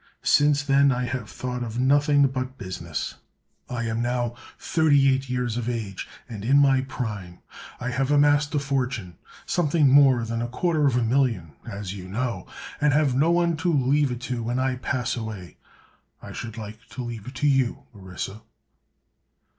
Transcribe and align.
Since 0.23 0.63
then 0.63 0.91
I 0.91 1.05
have 1.05 1.29
thought 1.29 1.61
of 1.61 1.79
nothing 1.79 2.25
but 2.25 2.57
business. 2.57 3.17
I 3.69 3.83
am 3.83 4.01
now 4.01 4.33
thirty 4.57 5.13
eight 5.13 5.29
years 5.29 5.57
of 5.57 5.69
age, 5.69 6.07
and 6.27 6.43
in 6.43 6.57
my 6.57 6.81
prime. 6.81 7.37
I 7.79 7.91
have 7.91 8.09
amassed 8.09 8.55
a 8.55 8.59
fortune—something 8.59 9.87
more 9.89 10.25
than 10.25 10.41
a 10.41 10.47
quarter 10.47 10.87
of 10.87 10.97
a 10.97 11.03
million, 11.03 11.53
as 11.69 11.93
you 11.93 12.07
know—and 12.07 12.93
have 12.93 13.13
no 13.13 13.29
one 13.29 13.55
to 13.57 13.71
leave 13.71 14.09
it 14.09 14.21
to 14.21 14.41
when 14.41 14.57
I 14.57 14.77
pass 14.77 15.15
away. 15.15 15.57
I 16.19 16.31
should 16.31 16.57
like 16.57 16.79
to 16.89 17.03
leave 17.03 17.27
it 17.27 17.35
to 17.35 17.47
you, 17.47 17.83
Orissa." 17.93 18.41